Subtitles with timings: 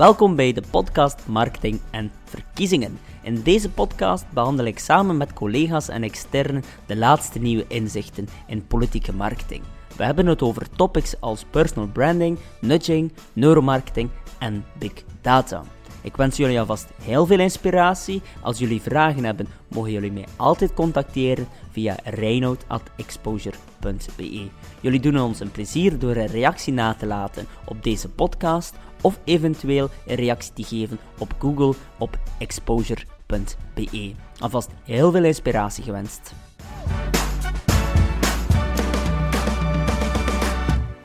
[0.00, 2.98] Welkom bij de podcast Marketing en Verkiezingen.
[3.22, 8.66] In deze podcast behandel ik samen met collega's en externen de laatste nieuwe inzichten in
[8.66, 9.62] politieke marketing.
[9.96, 15.62] We hebben het over topics als personal branding, nudging, neuromarketing en big data.
[16.02, 18.22] Ik wens jullie alvast heel veel inspiratie.
[18.40, 24.48] Als jullie vragen hebben, mogen jullie mij altijd contacteren via reinoud.exposure.be.
[24.80, 29.20] Jullie doen ons een plezier door een reactie na te laten op deze podcast of
[29.24, 34.12] eventueel een reactie te geven op Google op exposure.be.
[34.38, 36.34] Alvast heel veel inspiratie gewenst.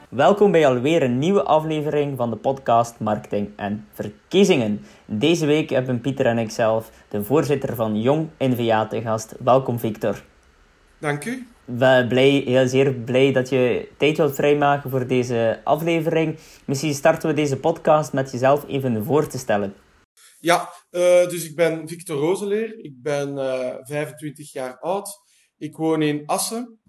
[0.09, 4.81] Welkom bij alweer een nieuwe aflevering van de podcast Marketing en Verkiezingen.
[5.05, 9.35] Deze week hebben Pieter en ikzelf de voorzitter van Jong NVA te gast.
[9.43, 10.23] Welkom Victor.
[11.05, 11.47] Dank u.
[11.65, 16.37] We blij, heel zeer blij dat je tijd wilt vrijmaken voor deze aflevering.
[16.65, 19.73] Misschien starten we deze podcast met jezelf even voor te stellen.
[20.39, 22.79] Ja, uh, dus ik ben Victor Rozeleer.
[22.79, 25.09] Ik ben uh, eh, 25 jaar oud.
[25.57, 26.79] Ik woon in Assen.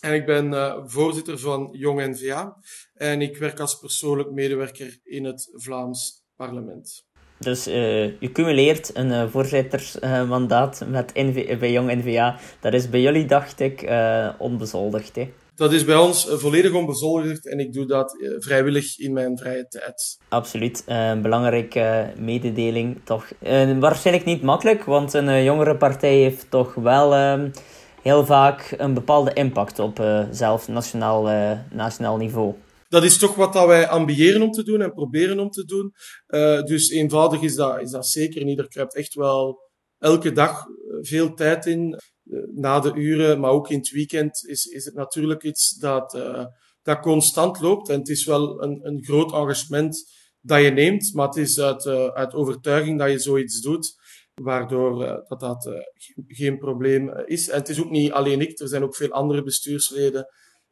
[0.00, 2.56] En ik ben uh, voorzitter van Jong NVA.
[2.94, 7.08] En ik werk als persoonlijk medewerker in het Vlaams parlement.
[7.40, 12.38] Dus uh, je cumuleert een uh, voorzittersmandaat met NV bij Jong NVA.
[12.60, 13.90] Dat is bij jullie, dacht ik,
[14.38, 15.16] onbezoldigd.
[15.16, 15.28] Hè?
[15.54, 20.18] Dat is bij ons volledig onbezoldigd en ik doe dat vrijwillig in mijn vrije tijd.
[20.28, 23.32] Absoluut, een belangrijke mededeling toch.
[23.78, 27.50] waarschijnlijk niet makkelijk, want een jongere partij heeft toch wel ehm,
[28.02, 31.28] heel vaak een bepaalde impact op zelfs nationaal,
[31.70, 32.54] nationaal niveau.
[32.90, 35.92] Dat is toch wat dat wij ambiëren om te doen en proberen om te doen.
[36.28, 38.40] Uh, dus eenvoudig is dat, is dat zeker.
[38.40, 39.58] En ieder kruipt echt wel
[39.98, 40.64] elke dag
[41.00, 41.98] veel tijd in.
[42.54, 46.18] na de uren, maar ook in het weekend, is, is het natuurlijk iets dat,
[46.82, 47.88] dat constant loopt.
[47.88, 50.04] En het is wel een, een groot engagement
[50.40, 53.98] dat je neemt, maar het is uit, uit overtuiging dat je zoiets doet
[54.42, 55.84] waardoor dat dat
[56.26, 57.48] geen, probleem eh, is.
[57.48, 60.26] En het is ook niet alleen ik, er zijn ook veel andere bestuursleden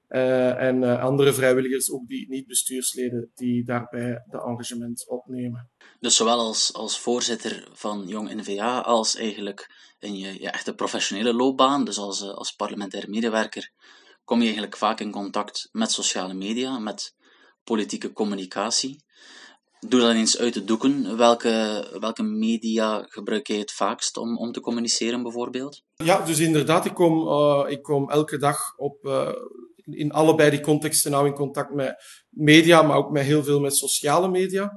[0.08, 5.70] uh, en andere vrijwilligers, ook die niet bestuursleden, die daarbij de engagement opnemen.
[6.00, 11.34] Dus zowel als, als voorzitter van Jong NVA als eigenlijk in je, je echte professionele
[11.34, 13.70] loopbaan, dus als, als parlementair medewerker,
[14.24, 17.14] kom je eigenlijk vaak in contact met sociale media, met
[17.64, 19.02] politieke communicatie.
[19.80, 21.16] Doe dan eens uit de doeken.
[21.16, 25.82] Welke, welke media gebruik jij het vaakst om, om te communiceren, bijvoorbeeld?
[25.94, 27.28] Ja, dus inderdaad, ik kom,
[27.66, 28.98] ik kom elke dag op,
[29.90, 31.94] in allebei die contexten nou in contact met
[32.28, 34.72] media, maar ook met heel veel met sociale media.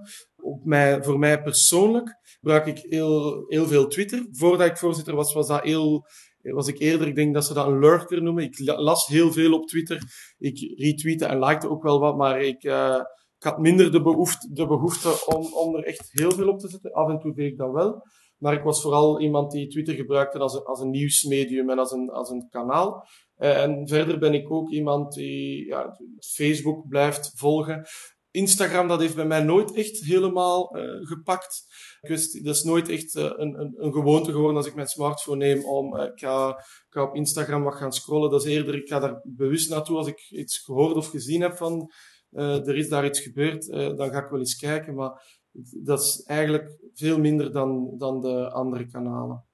[0.63, 4.27] Mij, voor mij persoonlijk gebruik ik heel, heel veel Twitter.
[4.31, 6.05] Voordat ik voorzitter was, was dat heel,
[6.41, 8.43] was ik eerder, ik denk dat ze dat een lurker noemen.
[8.43, 10.01] Ik las heel veel op Twitter.
[10.37, 13.01] Ik retweette en likte ook wel wat, maar ik, uh,
[13.37, 16.69] ik had minder de behoefte, de behoefte om, om er echt heel veel op te
[16.69, 16.91] zetten.
[16.91, 18.03] Af en toe deed ik dat wel.
[18.37, 21.91] Maar ik was vooral iemand die Twitter gebruikte als een, als een nieuwsmedium en als
[21.91, 23.07] een, als een kanaal.
[23.41, 27.85] Uh, en verder ben ik ook iemand die ja, Facebook blijft volgen.
[28.31, 31.65] Instagram, dat heeft bij mij nooit echt helemaal uh, gepakt.
[32.01, 35.45] Wist, dat is nooit echt uh, een, een, een, gewoonte geworden als ik mijn smartphone
[35.45, 38.29] neem om, ik ga, ik, ga, op Instagram wat gaan scrollen.
[38.29, 41.57] Dat is eerder, ik ga daar bewust naartoe als ik iets gehoord of gezien heb
[41.57, 41.91] van
[42.31, 44.95] uh, er is daar iets gebeurd, uh, dan ga ik wel eens kijken.
[44.95, 45.39] Maar
[45.83, 49.45] dat is eigenlijk veel minder dan, dan de andere kanalen.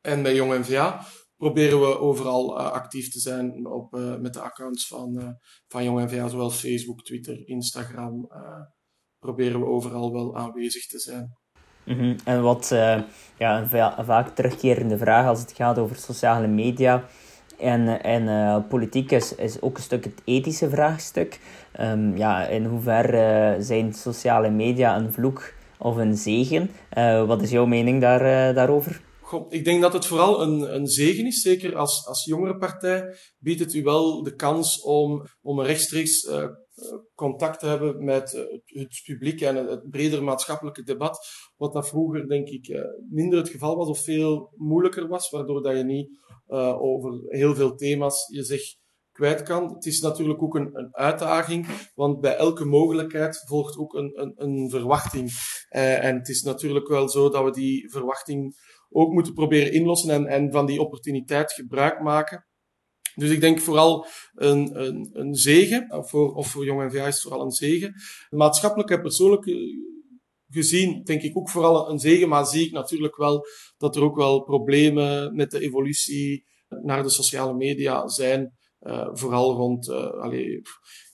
[0.00, 1.06] En bij Jong NVA
[1.40, 6.28] proberen we overal uh, actief te zijn op, met de accounts van, van Jong NVA,
[6.28, 8.28] zowel Facebook, Twitter, Instagram.
[9.18, 11.38] proberen we overal wel aanwezig te zijn.
[11.84, 12.16] Mm.
[12.24, 12.68] En wat
[13.38, 17.04] ja, een vaak terugkerende vraag als het gaat over sociale media
[17.58, 21.40] en, en politiek is, is ook een stuk het ethische vraagstuk.
[21.80, 26.70] Um, ja, in hoeverre zijn sociale media een vloek of een zegen?
[27.26, 29.00] Wat is jouw mening daar, daarover?
[29.48, 31.40] Ik denk dat het vooral een, een zegen is.
[31.40, 36.28] Zeker als, als jongere partij biedt het u wel de kans om, om een rechtstreeks
[37.14, 38.30] contact te hebben met
[38.64, 41.26] het publiek en het breder maatschappelijke debat.
[41.56, 45.76] Wat dat vroeger, denk ik, minder het geval was of veel moeilijker was, waardoor dat
[45.76, 46.08] je niet
[46.78, 48.62] over heel veel thema's je zich
[49.12, 49.74] kwijt kan.
[49.74, 54.32] Het is natuurlijk ook een, een uitdaging, want bij elke mogelijkheid volgt ook een, een,
[54.36, 55.30] een verwachting.
[55.68, 58.54] En het is natuurlijk wel zo dat we die verwachting
[58.90, 62.44] ook moeten proberen inlossen en, en van die opportuniteit gebruik maken.
[63.14, 67.14] Dus ik denk vooral een, een, een zegen, of voor, of voor Jong NVA is
[67.14, 67.94] het vooral een zegen.
[68.30, 69.44] Maatschappelijk en persoonlijk
[70.48, 73.46] gezien denk ik ook vooral een zegen, maar zie ik natuurlijk wel
[73.76, 78.58] dat er ook wel problemen met de evolutie naar de sociale media zijn.
[78.80, 80.62] Uh, vooral rond, uh, allee,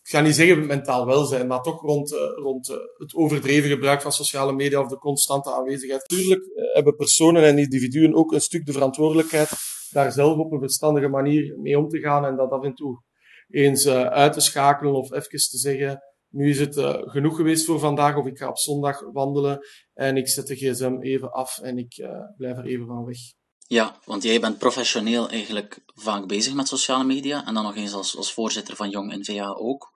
[0.06, 4.02] ik ga niet zeggen mentaal welzijn, maar toch rond, uh, rond uh, het overdreven gebruik
[4.02, 6.00] van sociale media of de constante aanwezigheid.
[6.10, 9.50] Natuurlijk uh, hebben personen en individuen ook een stuk de verantwoordelijkheid
[9.90, 13.02] daar zelf op een verstandige manier mee om te gaan en dat af en toe
[13.48, 16.74] eens uit te schakelen of even te zeggen, nu is het
[17.10, 19.58] genoeg geweest voor vandaag of ik ga op zondag wandelen
[19.92, 23.18] en ik zet de gsm even af en ik blijf er even van weg.
[23.68, 27.92] Ja, want jij bent professioneel eigenlijk vaak bezig met sociale media en dan nog eens
[27.92, 29.90] als, als voorzitter van Jong NVA ook.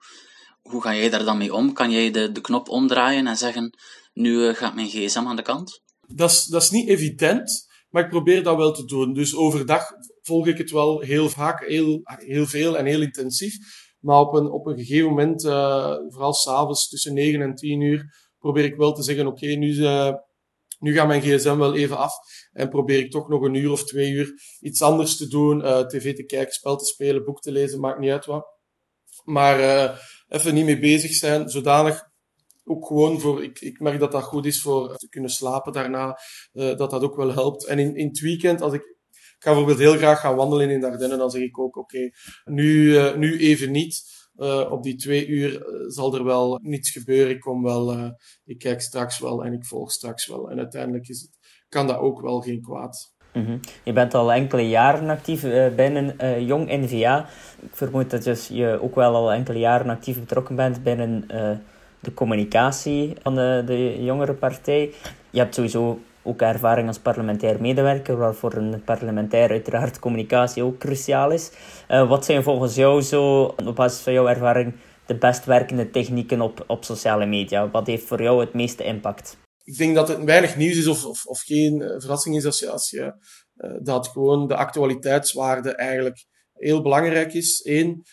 [0.61, 1.73] Hoe ga jij daar dan mee om?
[1.73, 3.77] Kan jij de, de knop omdraaien en zeggen,
[4.13, 5.81] nu uh, gaat mijn gsm aan de kant?
[6.07, 9.13] Dat is, dat is niet evident, maar ik probeer dat wel te doen.
[9.13, 9.83] Dus overdag
[10.21, 13.55] volg ik het wel heel vaak, heel, heel veel en heel intensief.
[13.99, 18.29] Maar op een, op een gegeven moment, uh, vooral s'avonds tussen 9 en 10 uur,
[18.39, 20.13] probeer ik wel te zeggen, oké, nu, uh,
[20.81, 22.13] nu gaat mijn gsm wel even af.
[22.51, 25.59] En probeer ik toch nog een uur of twee uur iets anders te doen.
[25.59, 28.45] Uh, tv te kijken, spel te spelen, boek te lezen, maakt niet uit wat.
[29.23, 29.97] Maar uh,
[30.27, 32.09] even niet mee bezig zijn, zodanig
[32.63, 36.19] ook gewoon voor, ik, ik merk dat dat goed is voor te kunnen slapen daarna,
[36.53, 37.65] uh, dat dat ook wel helpt.
[37.65, 40.83] En in, in het weekend, als ik, ik ga bijvoorbeeld heel graag gaan wandelen in
[40.83, 42.09] Ardennen, dan zeg ik ook, oké,
[42.43, 44.03] nu, nu even niet.
[44.41, 47.31] Uh, op die twee uur uh, zal er wel niets gebeuren.
[47.31, 48.09] Ik kom wel, uh,
[48.45, 50.49] ik kijk straks wel en ik volg straks wel.
[50.49, 51.29] En uiteindelijk is het,
[51.69, 53.13] kan dat ook wel geen kwaad.
[53.31, 53.59] -hmm.
[53.83, 55.41] Je bent al enkele jaren actief
[55.75, 56.15] binnen
[56.45, 57.29] Jong NVA.
[57.61, 61.27] Ik vermoed dat dus je ook wel al enkele jaren actief betrokken bent binnen
[61.99, 64.93] de communicatie van de jongere partij.
[65.29, 71.31] Je hebt sowieso ook ervaring als parlementair medewerker, waarvoor een parlementair uiteraard communicatie ook cruciaal
[71.31, 71.51] is.
[71.89, 74.73] Uh, wat zijn volgens jou zo, op basis van jouw ervaring,
[75.05, 77.69] de best werkende technieken op, op sociale media?
[77.69, 79.37] Wat heeft voor jou het meeste impact?
[79.63, 82.59] Ik denk dat het weinig nieuws is of, of, of geen uh, verrassing is als
[82.59, 83.13] je, als je
[83.55, 87.61] uh, dat gewoon de actualiteitswaarde eigenlijk heel belangrijk is.
[87.65, 88.05] Eén,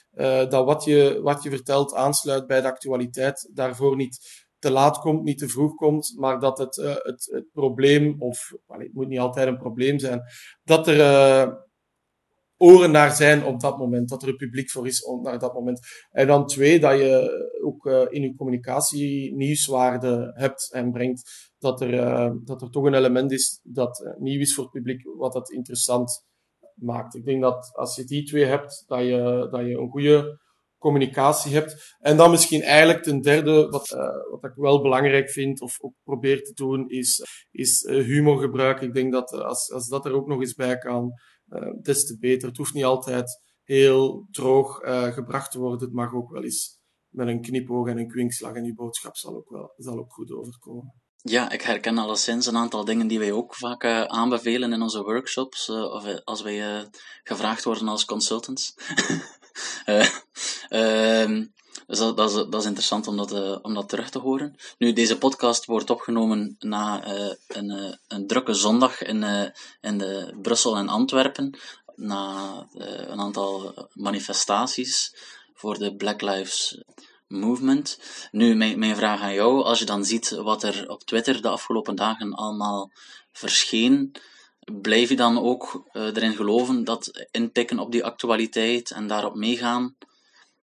[0.49, 5.23] dat wat je, wat je vertelt aansluit bij de actualiteit, daarvoor niet te laat komt,
[5.23, 9.19] niet te vroeg komt, maar dat het, uh, het, het probleem, of het moet niet
[9.19, 10.23] altijd een probleem zijn,
[10.65, 11.55] dat er uh,
[12.57, 15.81] oren naar zijn op dat moment, dat er een publiek voor is naar dat moment.
[16.11, 21.81] En dan twee, dat je ook uh, in je communicatie nieuwswaarde hebt en brengt, dat
[21.81, 25.51] er, dat er toch een element is dat nieuw is voor het publiek, wat dat
[25.51, 26.27] interessant
[26.75, 27.15] maakt.
[27.15, 30.39] Ik denk dat als je die twee hebt, dat je, dat je een goede
[30.79, 31.97] communicatie hebt.
[31.99, 35.95] En dan misschien eigenlijk ten derde, wat, uh, wat ik wel belangrijk vind of ook
[36.03, 38.87] probeer te doen, is, is uh, humor gebruiken.
[38.87, 41.13] Ik denk dat als, als dat er ook nog eens bij kan,
[41.49, 42.49] uh, des te beter.
[42.49, 44.81] Het hoeft niet altijd heel droog
[45.15, 45.81] gebracht te worden.
[45.81, 46.79] Het mag ook wel eens
[47.09, 50.33] met een knipoog en een kwinkslag en die boodschap zal ook wel zal ook goed
[50.33, 50.95] overkomen.
[51.17, 55.69] Ja, ik herken alleszins een aantal dingen die wij ook vaak aanbevelen in onze workshops,
[55.69, 56.89] of als wij
[57.23, 58.75] gevraagd worden als consultants.
[61.87, 64.57] Dus dat, dat, is, dat is interessant om dat, om dat terug te horen.
[64.79, 67.07] Nu, deze podcast wordt opgenomen na
[67.47, 71.59] een, een drukke zondag in, in de Brussel en Antwerpen,
[71.95, 75.15] na een aantal manifestaties
[75.55, 76.83] voor de Black Lives
[77.29, 77.99] movement.
[78.31, 81.49] Nu, mijn, mijn vraag aan jou, als je dan ziet wat er op Twitter de
[81.49, 82.91] afgelopen dagen allemaal
[83.33, 84.15] verscheen,
[84.73, 89.97] blijf je dan ook uh, erin geloven dat inpikken op die actualiteit en daarop meegaan,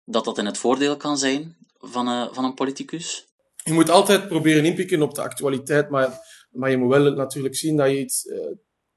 [0.04, 3.26] dat dat in het voordeel kan zijn van, uh, van een politicus?
[3.64, 6.18] Je moet altijd proberen inpikken op de actualiteit, maar,
[6.50, 8.36] maar je moet wel natuurlijk zien dat je iets uh,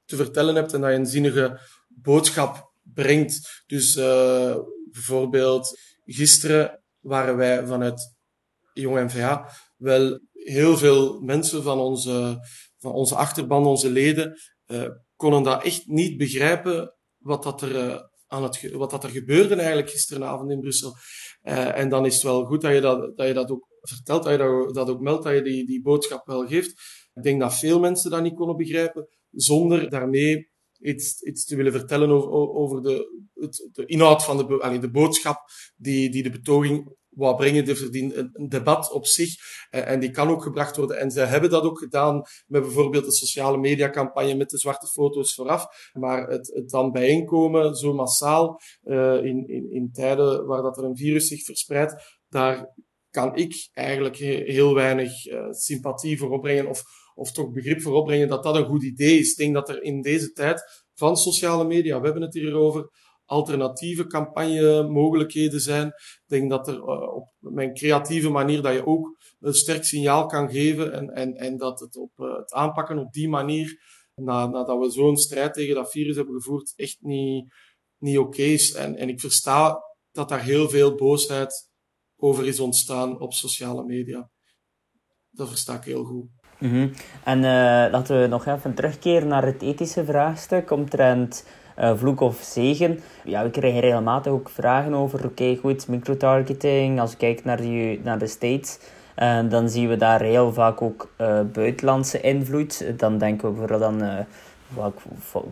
[0.04, 3.62] te vertellen hebt en dat je een zinnige boodschap brengt.
[3.66, 3.94] Dus
[4.92, 8.14] bijvoorbeeld gisteren waren wij vanuit
[8.72, 12.46] Jong NVA wel heel veel mensen van onze,
[12.78, 17.98] van onze achterban, onze leden, uh, konden dat echt niet begrijpen wat dat er, uh,
[18.26, 20.94] aan het, wat dat er gebeurde eigenlijk gisteravond in Brussel.
[21.42, 24.22] Uh, en dan is het wel goed dat je dat, dat, je dat ook vertelt,
[24.22, 26.70] dat je dat, dat ook meldt, dat je die, die boodschap wel geeft.
[27.14, 31.72] Ik denk dat veel mensen dat niet konden begrijpen, zonder daarmee iets, iets te willen
[31.72, 35.40] vertellen over, over de, het, de inhoud van de, allee, de boodschap
[35.76, 37.64] die, die de betoging wou brengen.
[37.64, 39.34] Die verdient een debat op zich
[39.70, 40.98] eh, en die kan ook gebracht worden.
[40.98, 45.34] En ze hebben dat ook gedaan met bijvoorbeeld de sociale mediacampagne met de zwarte foto's
[45.34, 45.66] vooraf.
[45.92, 50.84] Maar het, het dan bijeenkomen zo massaal uh, in, in, in tijden waar dat er
[50.84, 52.74] een virus zich verspreidt, daar
[53.10, 56.82] kan ik eigenlijk heel weinig uh, sympathie voor opbrengen of
[57.16, 59.30] of toch begrip voor opbrengen dat dat een goed idee is.
[59.30, 62.90] Ik denk dat er in deze tijd van sociale media, we hebben het hier over,
[63.26, 65.86] alternatieve campagnemogelijkheden zijn.
[65.86, 70.26] Ik denk dat er uh, op mijn creatieve manier dat je ook een sterk signaal
[70.26, 73.80] kan geven en, en, en dat het op uh, het aanpakken op die manier,
[74.14, 77.54] na, nadat we zo'n strijd tegen dat virus hebben gevoerd, echt niet,
[77.98, 78.72] niet oké is.
[78.72, 81.70] En, en ik versta dat daar heel veel boosheid
[82.16, 84.30] over is ontstaan op sociale media.
[85.30, 86.26] Dat versta ik heel goed.
[86.58, 86.88] Mhm.
[87.24, 87.42] En uh,
[87.90, 91.46] laten we nog even terugkeren naar het ethische vraagstuk omtrent
[91.80, 93.00] uh, vloek of zegen.
[93.24, 98.00] Ja, we krijgen regelmatig ook vragen over, oké goed, microtargeting, als we kijken naar, die,
[98.04, 98.78] naar de States,
[99.18, 101.08] uh, dan zien we daar heel vaak ook
[101.52, 102.98] buitenlandse invloed.
[102.98, 104.26] Dan denken we bijvoorbeeld aan
[104.68, 104.94] wat,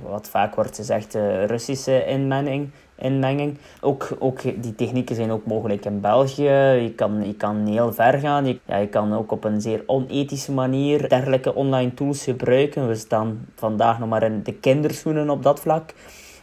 [0.03, 1.15] wat vaak wordt gezegd,
[1.47, 3.59] Russische inmenging inmenging.
[3.81, 6.51] Ook, ook die technieken zijn ook mogelijk in België.
[6.83, 8.47] Je kan, je kan heel ver gaan.
[8.47, 12.89] Je, ja, je kan ook op een zeer onethische manier dergelijke online tools gebruiken.
[12.89, 15.93] We staan vandaag nog maar in de kinderschoenen op dat vlak.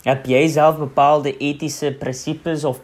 [0.01, 2.79] Heb jij zelf bepaalde ethische principes of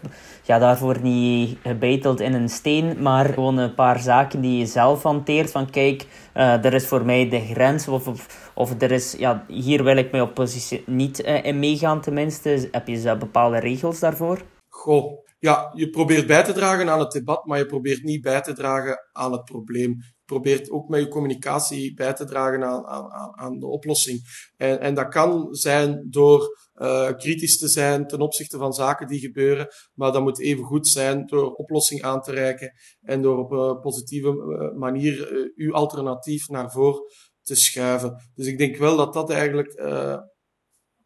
[0.48, 5.04] ja, daarvoor niet gebeiteld in een steen, maar gewoon een paar zaken die je zelf
[5.04, 5.52] hanteert.
[5.52, 8.08] Van kijk, uh, er is voor mij de grens of,
[8.54, 12.68] of, er is, ja, hier wil ik mijn oppositie niet uh, in meegaan tenminste.
[12.72, 14.42] Heb je bepaalde regels daarvoor?
[14.68, 18.42] Goh, ja, je probeert bij te dragen aan het debat, maar je probeert niet bij
[18.42, 19.90] te dragen aan het probleem.
[19.90, 24.20] Je probeert ook met je communicatie bij te dragen aan, aan, aan de oplossing.
[24.58, 29.20] En, en dat kan zijn door uh, kritisch te zijn ten opzichte van zaken die
[29.20, 33.52] gebeuren, maar dat moet even goed zijn door oplossing aan te reiken en door op
[33.52, 37.02] een positieve uh, manier uh, uw alternatief naar voren
[37.42, 38.32] te schuiven.
[38.36, 39.74] Dus ik denk wel dat dat eigenlijk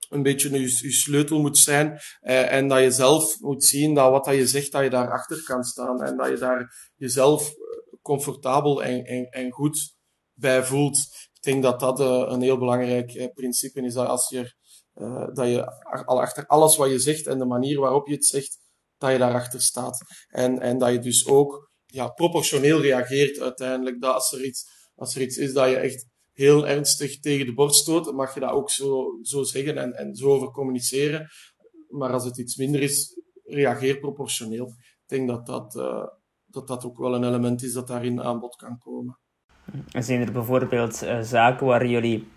[0.10, 4.26] een beetje uw, uw sleutel moet zijn en dat je zelf moet zien dat wat
[4.26, 7.52] dat je zegt, dat je daarachter kan staan en dat je daar jezelf
[8.02, 9.96] comfortabel en, en, en goed
[10.34, 10.98] bij voelt.
[11.34, 13.94] Ik denk dat dat een heel belangrijk principe is.
[13.94, 14.54] Dat als je
[14.96, 15.66] uh, dat je
[16.06, 18.58] al achter alles wat je zegt en de manier waarop je het zegt,
[18.98, 19.98] dat je daarachter staat.
[20.28, 24.02] En, en dat je dus ook ja, proportioneel reageert uiteindelijk.
[24.02, 27.54] Dat als er, iets, als er iets is dat je echt heel ernstig tegen de
[27.54, 31.28] borst stoot, mag je dat ook zo, zo zeggen en, en zo over communiceren.
[31.88, 34.68] Maar als het iets minder is, reageer proportioneel.
[34.68, 36.08] Ik denk dat dat, uh,
[36.46, 39.20] dat dat ook wel een element is dat daarin aan bod kan komen.
[39.92, 42.28] En zijn er bijvoorbeeld uh, zaken waar jullie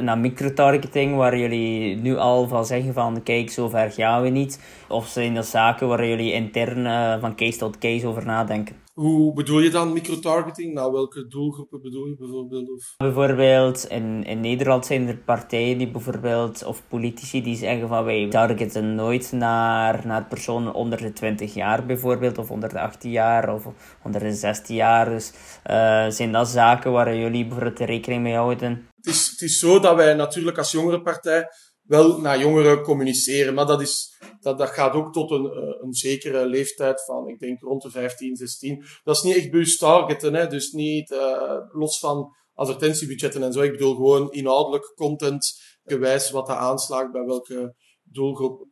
[0.00, 4.60] naar microtargeting, waar jullie nu al van zeggen van kijk, zo ver gaan we niet?
[4.88, 8.76] Of zijn dat zaken waar jullie intern uh, van case tot case over nadenken?
[8.96, 10.74] Hoe bedoel je dan microtargeting?
[10.74, 12.70] Nou, welke doelgroepen bedoel je bijvoorbeeld?
[12.70, 12.94] Of?
[12.96, 18.28] Bijvoorbeeld, in, in Nederland zijn er partijen die bijvoorbeeld, of politici die zeggen van wij
[18.28, 23.54] targeten nooit naar, naar personen onder de 20 jaar bijvoorbeeld, of onder de 18 jaar,
[23.54, 23.66] of
[24.02, 25.08] onder de 16 jaar.
[25.08, 25.32] Dus
[25.70, 28.86] uh, zijn dat zaken waar jullie bijvoorbeeld rekening mee houden?
[29.06, 31.48] Het is, het is zo dat wij natuurlijk als jongere partij
[31.82, 33.54] wel naar jongeren communiceren.
[33.54, 37.38] Maar dat, is, dat, dat gaat ook tot een, eh, een zekere leeftijd van, ik
[37.38, 38.84] denk rond de 15, 16.
[39.04, 40.46] Dat is niet echt bewust targeten, hè?
[40.46, 43.60] dus niet uh, los van advertentiebudgetten en zo.
[43.60, 48.66] Ik bedoel gewoon inhoudelijk content gewijs wat dat aanslaagt bij welke doelgroep.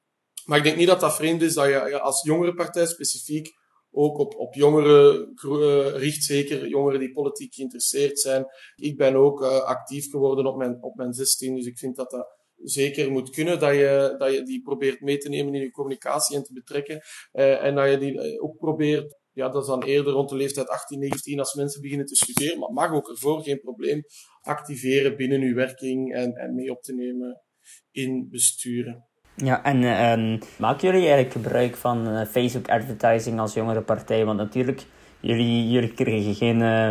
[0.44, 3.52] Maar ik denk niet dat dat vreemd is dat je als jongere partij specifiek
[3.94, 8.46] ook op, op jongeren uh, richt, zeker jongeren die politiek geïnteresseerd zijn.
[8.76, 12.10] Ik ben ook uh, actief geworden op mijn, op mijn 16, dus ik vind dat
[12.10, 15.70] dat zeker moet kunnen, dat je, dat je die probeert mee te nemen in je
[15.70, 17.00] communicatie en te betrekken.
[17.32, 20.36] Uh, en dat je die eh, ook probeert, ja, dat is dan eerder rond de
[20.36, 24.02] leeftijd 18, 19 als mensen beginnen te studeren, maar mag ook ervoor, geen probleem,
[24.40, 27.42] activeren binnen uw werking en, en mee op te nemen
[27.90, 29.08] in besturen.
[29.36, 34.24] Ja, en uh, maken jullie eigenlijk gebruik van uh, Facebook advertising als jongere partij?
[34.24, 34.82] Want natuurlijk,
[35.20, 36.90] jullie, jullie kregen geen uh,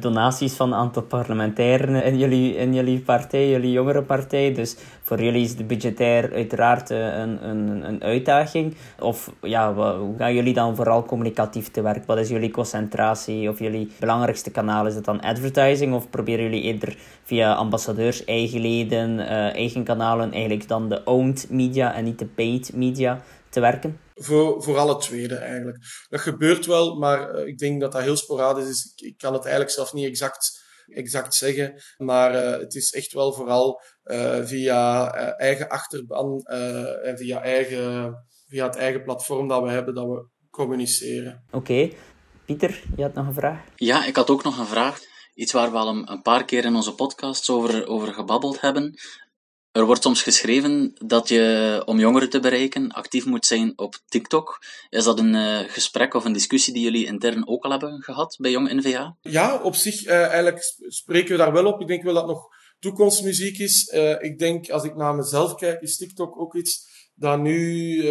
[0.00, 4.52] donaties van een aantal parlementairen in jullie, in jullie partij, jullie jongere partij.
[4.52, 8.76] Dus voor jullie is de budgetair uiteraard uh, een, een, een uitdaging.
[9.00, 12.06] Of ja, hoe gaan jullie dan vooral communicatief te werk?
[12.06, 14.86] Wat is jullie concentratie of jullie belangrijkste kanaal?
[14.86, 20.32] Is het dan advertising of proberen jullie eerder via ambassadeurs, eigen leden, uh, eigen kanalen
[20.32, 23.20] eigenlijk dan de owned media en niet de paid media
[23.54, 24.00] te werken?
[24.14, 25.78] Voor, voor alle tweede eigenlijk.
[26.08, 28.92] Dat gebeurt wel, maar uh, ik denk dat dat heel sporadisch is.
[28.94, 31.82] Ik, ik, kan het eigenlijk zelf niet exact, exact zeggen.
[31.96, 36.42] Maar uh, het is echt wel vooral uh, via eigen achterban
[37.02, 38.14] en via, eigen,
[38.48, 41.44] via het eigen platform dat we hebben, dat we communiceren.
[41.46, 41.56] Oké.
[41.56, 41.96] Okay.
[42.46, 43.64] Pieter, je had nog een vraag?
[43.76, 45.00] Ja, ik had ook nog een vraag.
[45.34, 48.94] Iets waar we al een, een paar keer in onze podcasts over, over gebabbeld hebben.
[49.74, 54.64] Er wordt soms geschreven dat je, om jongeren te bereiken, actief moet zijn op TikTok.
[54.88, 58.36] Is dat een uh, gesprek of een discussie die jullie intern ook al hebben gehad
[58.40, 59.16] bij Jong NVA?
[59.20, 61.80] Ja, op zich uh, eigenlijk spreken we daar wel op.
[61.80, 63.92] Ik denk wel dat nog toekomstmuziek is.
[63.94, 68.02] Uh, ik denk, als ik naar mezelf kijk, is TikTok ook iets dat nu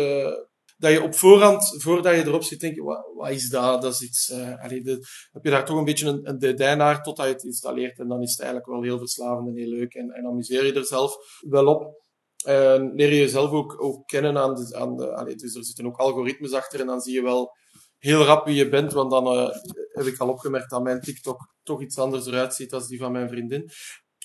[0.84, 3.82] dat je op voorhand, voordat je erop zit, denk je, wat, wat is dat?
[3.82, 7.25] Dat is iets, de, heb je daar toch een beetje een, een deadline naar totdat
[7.25, 8.00] je het installeert.
[8.00, 9.94] En dan is het eigenlijk wel heel verslavend en heel leuk.
[9.94, 12.02] En, en amuseer je er zelf wel op.
[12.46, 15.98] En leer je jezelf ook, ook kennen aan de, aan de dus er zitten ook
[15.98, 17.52] algoritmes achter en dan zie je wel
[17.98, 19.50] heel rap wie je bent, want dan uh,
[19.92, 23.12] heb ik al opgemerkt dat mijn TikTok toch iets anders eruit ziet dan die van
[23.12, 23.70] mijn vriendin.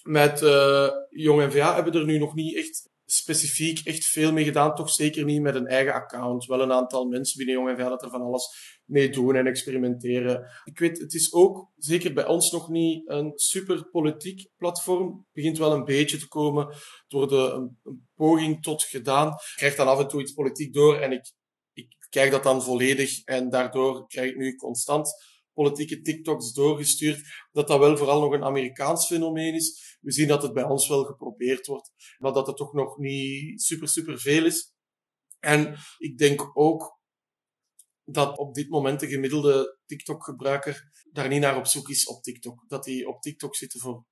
[0.03, 4.75] Met uh, Jong NVA hebben er nu nog niet echt specifiek echt veel mee gedaan.
[4.75, 6.45] Toch zeker niet met een eigen account.
[6.45, 10.51] Wel een aantal mensen binnen Jong NVA dat er van alles mee doen en experimenteren.
[10.65, 15.07] Ik weet, het is ook, zeker bij ons nog niet, een super politiek platform.
[15.07, 16.75] Het begint wel een beetje te komen
[17.07, 19.29] door de, een, een poging tot gedaan.
[19.29, 21.33] Ik krijg dan af en toe iets politiek door en ik,
[21.73, 25.28] ik kijk dat dan volledig en daardoor krijg ik nu constant
[25.59, 29.99] politieke TikToks doorgestuurd, dat dat wel vooral nog een Amerikaans fenomeen is.
[30.01, 33.63] We zien dat het bij ons wel geprobeerd wordt, maar dat het toch nog niet
[33.63, 34.73] super, super veel is.
[35.41, 36.99] En ik denk ook
[38.05, 42.65] dat op dit moment de gemiddelde TikTok-gebruiker daar niet naar op zoek is op TikTok.
[42.69, 44.05] Dat die op TikTok zitten voor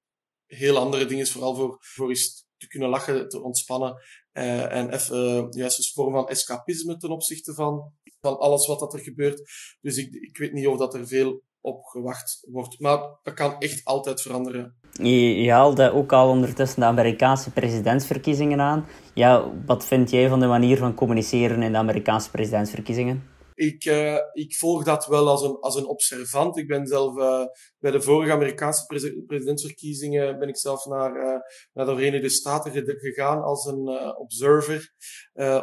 [0.46, 4.02] heel andere dingen, vooral voor, voor eens te kunnen lachen, te ontspannen
[4.38, 8.78] uh, en even uh, juist een vorm van escapisme ten opzichte van, van alles wat
[8.78, 9.42] dat er gebeurt.
[9.80, 12.80] Dus ik, ik weet niet of dat er veel op gewacht wordt.
[12.80, 14.76] Maar dat kan echt altijd veranderen.
[14.92, 18.86] Je, haalde ook al ondertussen de Amerikaanse presidentsverkiezingen aan.
[19.14, 23.22] Ja, wat vind jij van de manier van communiceren in de Amerikaanse presidentsverkiezingen?
[23.56, 26.56] Ik, uh, ik volg dat wel als een, als een observant.
[26.56, 27.44] Ik ben zelf uh,
[27.78, 28.86] bij de vorige Amerikaanse
[29.26, 31.40] presidentsverkiezingen ben ik zelf naar, uh,
[31.72, 34.92] naar de Verenigde Staten gegaan als een observer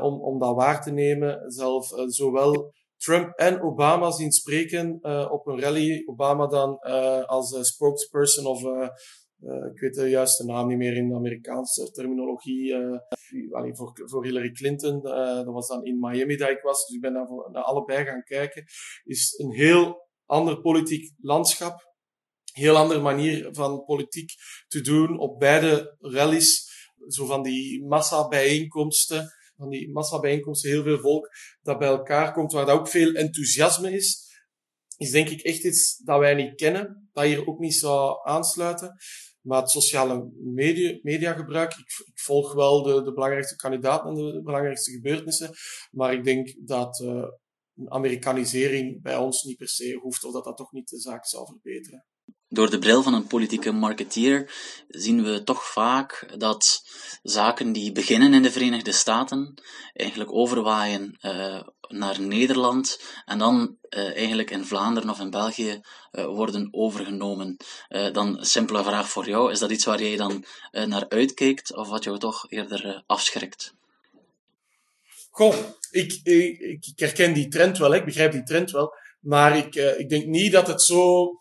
[0.02, 1.52] om, om dat waar te nemen.
[1.52, 5.00] Zelf zowel Trump en Obama zien spreken
[5.32, 6.04] op een rally.
[6.06, 6.80] Obama dan
[7.26, 8.62] als spokesperson of
[9.46, 12.74] uh, ik weet de juiste naam niet meer in de Amerikaanse terminologie.
[12.74, 13.00] Uh,
[13.52, 16.96] alleen voor, voor Hillary Clinton, uh, dat was dan in Miami dat ik was, dus
[16.96, 18.64] ik ben daar naar allebei gaan kijken.
[19.04, 21.92] Is een heel ander politiek landschap.
[22.52, 24.32] Heel andere manier van politiek
[24.68, 26.72] te doen op beide rallies.
[27.08, 29.32] Zo van die massa-bijeenkomsten.
[29.56, 31.30] Van die massa-bijeenkomsten, heel veel volk
[31.62, 34.32] dat bij elkaar komt, waar dat ook veel enthousiasme is
[34.98, 38.96] is denk ik echt iets dat wij niet kennen, dat hier ook niet zou aansluiten.
[39.44, 44.42] Maar het sociale media, mediagebruik, ik, ik volg wel de, de belangrijkste kandidaten en de,
[44.44, 45.52] belangrijkste gebeurtenissen.
[45.92, 47.28] Maar ik denk dat uh,
[47.76, 51.26] een Amerikanisering bij ons niet per se hoeft, of dat dat toch niet de zaak
[51.26, 52.06] zal verbeteren.
[52.54, 54.54] Door de bril van een politieke marketeer
[54.88, 56.84] zien we toch vaak dat
[57.24, 59.54] zaken die beginnen in de Verenigde Staten
[59.94, 66.26] eigenlijk overwaaien uh, naar Nederland en dan uh, eigenlijk in Vlaanderen of in België uh,
[66.26, 67.58] worden overgenomen.
[68.12, 71.88] dan een simpele vraag voor jou, is dat iets waar jij dan naar uitkijkt of
[71.90, 73.74] wat jou toch eerder afschrikt?
[75.30, 75.56] Goh,
[75.92, 80.10] ik, ik, ik, herken die trend wel, ik begrijp die trend wel, maar ik, ik
[80.10, 81.38] denk niet dat het zo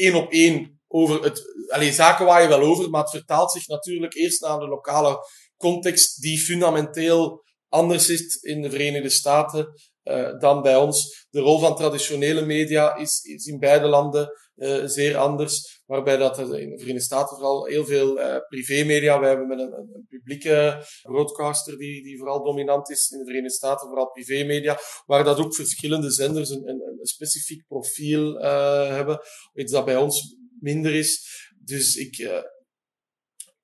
[0.00, 3.66] één op één over het, alleen zaken waar je wel over, maar het vertaalt zich
[3.66, 5.18] natuurlijk eerst naar de lokale
[5.56, 9.72] context die fundamenteel anders is in de Verenigde Staten
[10.04, 11.26] uh, dan bij ons.
[11.30, 16.38] De rol van traditionele media is, is in beide landen uh, zeer anders, waarbij dat
[16.38, 20.84] in de Verenigde Staten vooral heel veel uh, privémedia, wij hebben met een, een, publieke
[21.02, 25.54] broadcaster die, die vooral dominant is in de Verenigde Staten, vooral privémedia, waar dat ook
[25.54, 28.40] verschillende zenders een, een, een specifiek profiel
[28.88, 29.20] hebben,
[29.54, 31.28] iets dat bij ons minder is.
[31.64, 32.16] Dus ik,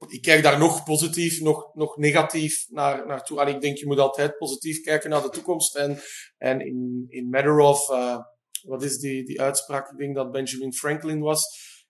[0.06, 3.40] ik kijk daar nog positief, nog, nog negatief naar, naartoe.
[3.40, 5.76] En ik denk, je moet altijd positief kijken naar de toekomst.
[5.76, 5.98] En,
[6.36, 8.18] en in, in matter of, uh,
[8.62, 9.90] wat is die, die uitspraak?
[9.90, 11.44] Ik denk dat Benjamin Franklin was.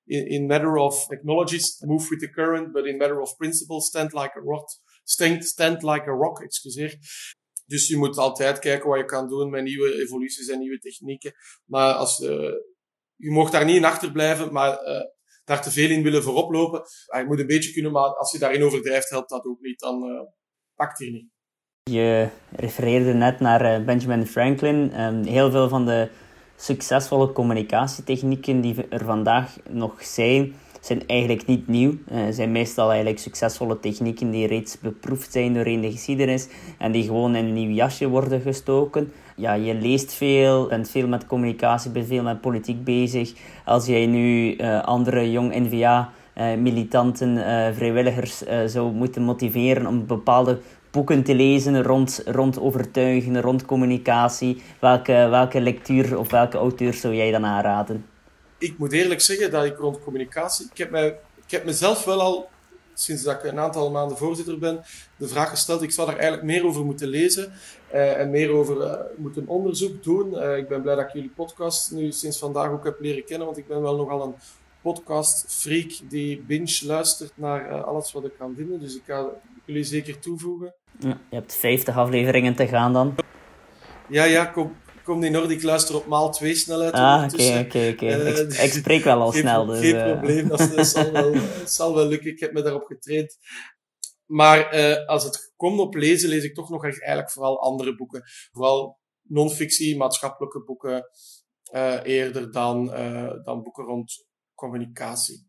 [0.05, 4.13] In, in matter of technologies, move with the current, but in matter of principle, stand
[4.13, 4.69] like a rock.
[5.05, 6.99] Stand, stand like a rock, excuseer.
[7.67, 11.33] Dus je moet altijd kijken wat je kan doen met nieuwe evoluties en nieuwe technieken.
[11.65, 12.53] Maar als, uh,
[13.17, 15.01] je mag daar niet in achterblijven, maar uh,
[15.47, 16.83] daar te veel in willen voorop lopen.
[17.07, 19.81] Ah, je moet een beetje kunnen, maar als je daarin overdrijft, helpt dat ook niet.
[19.81, 20.21] Dan uh,
[20.75, 21.29] pakt hij niet.
[21.91, 25.01] Je refereerde net naar uh, Benjamin Franklin.
[25.01, 26.09] Um, heel veel van de
[26.57, 31.95] succesvolle communicatietechnieken die er vandaag nog zijn, zijn eigenlijk niet nieuw.
[32.13, 37.05] Uh, zijn meestal eigenlijk succesvolle technieken die reeds beproefd zijn doorheen de geschiedenis en die
[37.05, 41.91] gewoon in een nieuw jasje worden gestoken ja, je leest veel, bent veel met communicatie,
[41.91, 43.33] bent veel met politiek bezig.
[43.65, 49.87] Als jij nu uh, andere jong NVA uh, eh, militanten, uh, vrijwilligers zou moeten motiveren
[49.87, 56.57] om bepaalde boeken te lezen rond, rond overtuigen, rond communicatie, welke, welke lectuur of welke
[56.57, 58.05] auteur zou jij dan aanraden?
[58.59, 61.07] Ik moet eerlijk zeggen dat ik rond communicatie, ik heb, mij,
[61.47, 62.49] ik heb mezelf wel al
[62.99, 64.81] sinds dat ik een aantal maanden voorzitter ben,
[65.17, 65.83] de vraag gesteld.
[65.83, 67.53] Ik zou daar eigenlijk meer over moeten lezen
[67.95, 70.33] uh, en meer over uh, moeten onderzoek doen.
[70.33, 73.47] Uh, ik ben blij dat ik jullie podcast nu sinds vandaag ook heb leren kennen,
[73.47, 74.35] want ik ben wel nogal een
[74.81, 78.81] podcast-freak die binge luistert naar alles wat ik kan vinden.
[78.81, 79.27] Dus ik ga
[79.65, 80.75] jullie zeker toevoegen.
[80.99, 83.15] Ja, je hebt 50 afleveringen te gaan dan.
[84.09, 86.93] Ja, ja, kom, kom orde, ik luister op maal 2 snelheid.
[86.93, 88.07] Ah, oké, oké, oké.
[88.63, 89.67] Ik spreek wel al snel.
[89.67, 90.13] Dus, geen uh...
[90.13, 91.35] probleem, dat, zal, wel,
[91.79, 92.31] zal wel lukken.
[92.31, 93.39] Ik heb me daarop getraind.
[94.27, 98.23] Maar uh, als het komt op lezen, lees ik toch nog eigenlijk vooral andere boeken.
[98.53, 101.05] Vooral non-fictie, maatschappelijke boeken,
[102.03, 102.87] eerder dan,
[103.45, 105.49] dan boeken rond communicatie.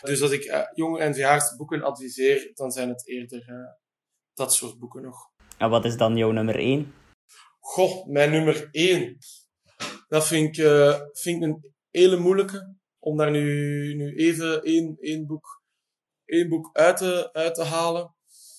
[0.00, 3.44] Dus als ik jonge en boeken adviseer, dan zijn het eerder
[4.34, 5.30] dat soort boeken nog.
[5.58, 6.92] En wat is dan jouw nummer 1?
[7.66, 9.18] Goh, mijn nummer 1.
[10.08, 12.76] Dat vind ik, uh, vind ik een hele moeilijke.
[12.98, 15.62] Om daar nu, nu even één, één, boek,
[16.24, 18.14] één boek uit te, uit te halen.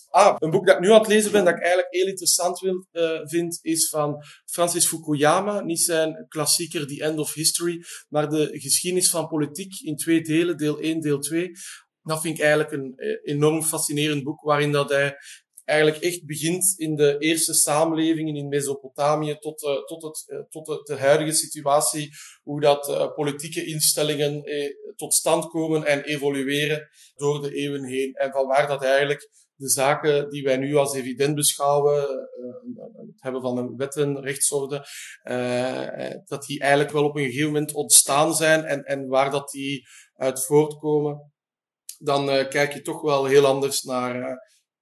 [0.10, 2.62] Ah, een boek dat ik nu aan het lezen ben, dat ik eigenlijk heel interessant
[2.64, 5.62] uh, vind, is van Francis Fukuyama.
[5.62, 10.58] Niet zijn klassieker The End of History, maar de geschiedenis van politiek in twee delen,
[10.58, 11.52] deel 1, deel 2.
[12.02, 15.18] Dat vind ik eigenlijk een uh, enorm fascinerend boek, waarin dat hij
[15.68, 20.66] eigenlijk echt begint in de eerste samenlevingen in Mesopotamië tot, uh, tot, het, uh, tot
[20.66, 22.10] de, de, huidige situatie,
[22.44, 24.44] hoe dat uh, politieke instellingen
[24.96, 28.14] tot stand komen en evolueren door de eeuwen heen.
[28.14, 32.02] En van waar dat eigenlijk de zaken die wij nu als evident beschouwen,
[32.98, 34.86] het hebben van een wetten, rechtsorde,
[36.26, 39.88] dat die eigenlijk wel op een gegeven moment ontstaan zijn en, en waar dat die
[40.16, 41.32] uit voortkomen,
[41.98, 44.40] dan kijk je toch wel heel anders naar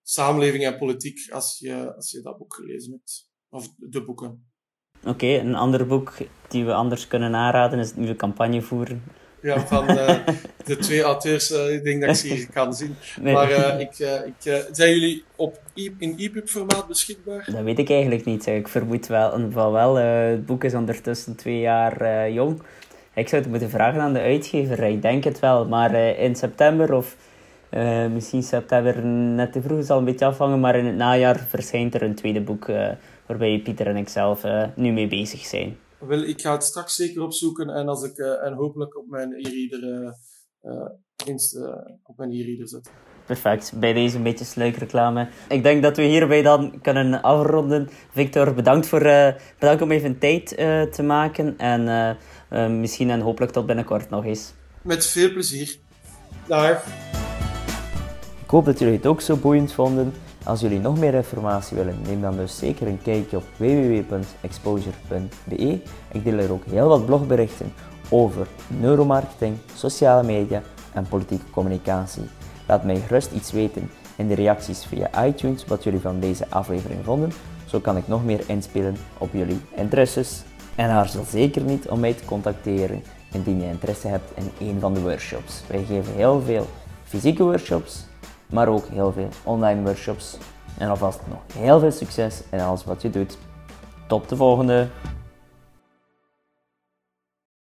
[0.07, 3.29] samenleving en politiek als je, als je dat boek gelezen hebt.
[3.49, 4.45] Of de boeken.
[4.99, 6.13] Oké, okay, een ander boek
[6.47, 9.03] die we anders kunnen aanraden is het nieuwe campagne voeren.
[9.41, 10.17] Ja, van uh,
[10.65, 12.95] de twee auteurs, uh, ik denk dat ik ze hier kan zien.
[13.21, 13.33] Nee.
[13.33, 17.47] Maar uh, ik, ik, zijn jullie op e in EPUB formaat beschikbaar?
[17.51, 18.45] Dat weet ik eigenlijk niet.
[18.45, 22.61] Ik vermoed wel, wel, wel het boek is ondertussen twee jaar jong.
[23.13, 24.83] Ik zou het moeten vragen aan de uitgever.
[24.83, 27.15] Ik denk het wel, maar in september of
[27.71, 31.95] uh, misschien september net te vroeg, zal een beetje afhangen, maar in het najaar verschijnt
[31.95, 32.89] er een tweede boek uh,
[33.25, 35.77] waarbij Pieter en ik zelf uh, nu mee bezig zijn.
[35.99, 40.13] Wel, ik ga het straks zeker opzoeken en, als ik, en hopelijk op mijn e-reader
[42.03, 42.91] op mijn e-reader zetten.
[43.25, 45.27] Perfect, bij deze een beetje sluikreclame.
[45.49, 47.89] Ik denk dat we hierbij dan kunnen afronden.
[48.11, 50.47] Victor, bedankt, voor, bedankt om even tijd
[50.91, 52.17] te maken en
[52.79, 54.53] misschien en hopelijk tot binnenkort nog eens.
[54.81, 55.77] Met veel plezier.
[56.47, 57.14] Dag.
[58.55, 60.13] Hoop dat jullie het ook zo boeiend vonden.
[60.43, 65.79] Als jullie nog meer informatie willen, neem dan dus zeker een kijkje op www.exposure.be.
[66.11, 67.73] Ik deel er ook heel wat blogberichten
[68.09, 70.61] over neuromarketing, sociale media
[70.93, 72.23] en politieke communicatie.
[72.67, 76.99] Laat mij gerust iets weten in de reacties via iTunes wat jullie van deze aflevering
[77.03, 77.31] vonden.
[77.65, 80.43] Zo kan ik nog meer inspelen op jullie interesses.
[80.75, 84.93] En aarzel zeker niet om mij te contacteren indien je interesse hebt in een van
[84.93, 85.63] de workshops.
[85.67, 86.67] Wij geven heel veel
[87.03, 88.05] fysieke workshops
[88.49, 90.37] maar ook heel veel online workshops.
[90.77, 93.37] En alvast nog heel veel succes in alles wat je doet.
[94.07, 94.87] Tot de volgende!